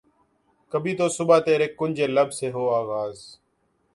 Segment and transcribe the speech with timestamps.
[0.73, 3.17] کبھی تو صبح ترے کنج لب سے ہو آغاز